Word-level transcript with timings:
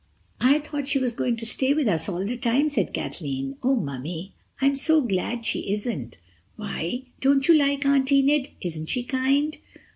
"I 0.39 0.57
thought 0.57 0.87
she 0.87 0.97
was 0.97 1.13
going 1.13 1.35
to 1.35 1.45
stay 1.45 1.73
with 1.75 1.87
us 1.87 2.09
all 2.09 2.25
the 2.25 2.35
time," 2.35 2.69
said 2.69 2.91
Kathleen. 2.91 3.57
"Oh, 3.61 3.75
Mummy, 3.75 4.33
I 4.59 4.65
am 4.65 4.75
so 4.75 5.01
glad 5.01 5.45
she 5.45 5.71
isn't." 5.73 6.17
"Why? 6.55 7.03
Don't 7.19 7.47
you 7.47 7.53
like 7.53 7.85
Aunt 7.85 8.11
Enid? 8.11 8.47
Isn't 8.61 8.87
she 8.87 9.03
kind?" 9.03 9.55